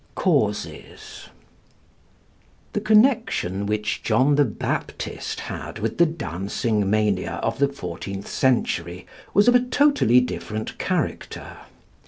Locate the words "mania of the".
6.89-7.67